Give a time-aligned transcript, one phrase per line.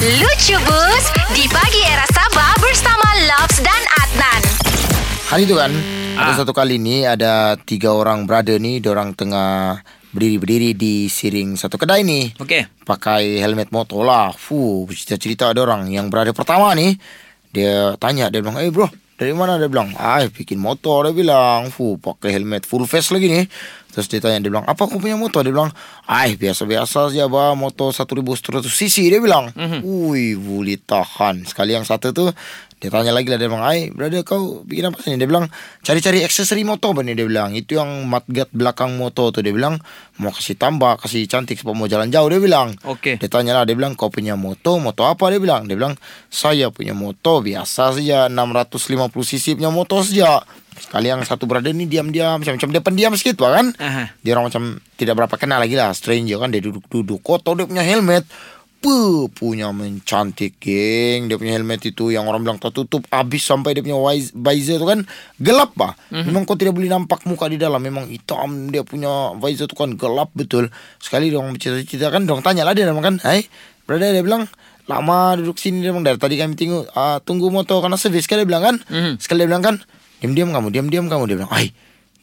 [0.00, 1.04] Lucu Bus
[1.36, 4.42] di pagi era Sabah bersama Loves dan Adnan.
[5.28, 5.68] Hari tu kan
[6.10, 6.24] Ah.
[6.26, 9.78] Ada satu kali ni Ada tiga orang brother ni Diorang tengah
[10.10, 12.82] Berdiri-berdiri di siring satu kedai ni Okey.
[12.82, 16.96] Pakai helmet motor lah Fuh Cerita-cerita ada orang Yang brother pertama ni
[17.54, 18.88] Dia tanya Dia bilang Eh bro
[19.20, 19.92] dari mana dia bilang?
[20.00, 21.68] Ah bikin motor dia bilang.
[21.68, 23.44] Fuh pakai helmet full face lagi ni.
[23.92, 25.44] Terus dia tanya Dia bilang apa kau punya motor?
[25.44, 25.68] Dia bilang
[26.08, 27.52] Ah biasa-biasa saja bah.
[27.52, 29.52] Motor 1100cc Dia bilang.
[29.52, 29.80] Mm-hmm.
[29.84, 31.44] Ui boleh tahan.
[31.44, 32.32] Sekali yang satu tu
[32.80, 35.52] dia tanya lagi lah Dia bilang Hai brother kau bikin apa sini Dia bilang
[35.84, 37.52] Cari-cari aksesori motor ni Dia bilang.
[37.52, 39.76] Itu yang mudguard belakang motor tu Dia bilang
[40.16, 42.72] Mau kasih tambah Kasih cantik Sebab mau jalan jauh Dia bilang.
[42.88, 43.20] Okey.
[43.20, 45.28] Dia tanya lah Dia bilang kau punya motor Motor apa?
[45.28, 45.68] Dia bilang.
[45.68, 45.94] Dia bilang
[46.32, 50.40] Saya punya motor Biasa saja 650cc punya motor saja.
[50.80, 53.66] Sekali yang satu brother ni Diam-diam Macam-macam dia pendiam lah kan.
[53.76, 54.02] Aha.
[54.24, 56.48] Dia orang macam Tidak berapa kenal lagi lah Stranger kan.
[56.48, 58.24] Dia duduk-duduk Kotor dia punya helmet
[58.80, 61.28] Puh, punya mencantik geng?
[61.28, 64.00] Dia punya helmet itu Yang orang bilang tertutup Habis sampai dia punya
[64.32, 65.04] visor tu kan
[65.36, 66.24] Gelap bah mm-hmm.
[66.24, 67.76] Memang kau tidak boleh nampak muka di dalam.
[67.76, 70.72] Memang hitam Dia punya visor tu kan Gelap betul.
[70.96, 73.44] Sekali dia orang bercerita-cerita kan Dia orang tanya lah dia Dia kan Hai
[73.84, 74.48] Brother dia bilang
[74.88, 78.48] Lama duduk sini Dia bilang Dari tadi kami tengok uh, Tunggu motor Kena servis Sekali
[78.48, 78.76] dia bilang kan.
[78.88, 79.20] Mhm.
[79.20, 79.76] Sekali dia bilang kan
[80.24, 81.52] Diam-diam kamu Diam-diam kamu Dia bilang.
[81.52, 81.68] Hai.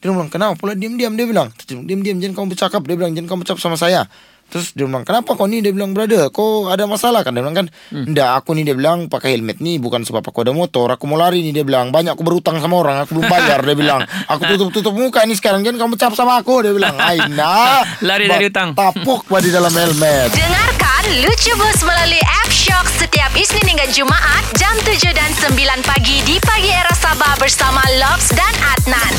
[0.02, 1.14] Dia bilang kenapa pula diam-diam?
[1.14, 2.82] Dia bilang Diam-diam jangan kamu bercakap.
[2.82, 4.10] Dia bilang jangan kamu bercakap sama saya
[4.48, 5.60] Terus dia bilang Kenapa kau ni?
[5.60, 7.36] Dia bilang brother Kau ada masalah kan?
[7.36, 8.16] Dia bilang kan hmm.
[8.16, 10.88] Nggak aku ni dia bilang Pakai helmet ni Bukan sebab aku ada motor.
[10.92, 11.92] Aku mau lari ni Dia bilang.
[11.92, 14.00] Banyak aku berutang sama orang Aku belum bayar Dia bilang.
[14.04, 16.96] Aku tutup-tutup muka ni sekarang Jangan kamu bercakap sama aku Dia bilang.
[16.96, 18.72] Aina Lari dari hutang.
[18.72, 20.34] Tapuk di dalam helmet.
[20.34, 26.20] Dengarkan Lucu Bus melalui App Shock setiap Isnin hingga Jumaat jam 7 dan 9 pagi
[26.26, 29.12] di Pagi Era Sabah bersama Loves dan Adnan.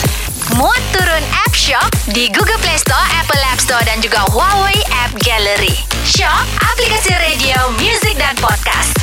[0.59, 5.11] Muat turun App Shop di Google Play Store, Apple App Store, dan juga Huawei App
[5.19, 5.75] Gallery.
[6.07, 8.98] Shop, aplikasi radio, music, dan podcast.